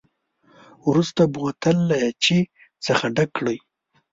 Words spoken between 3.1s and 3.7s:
ډک کړئ.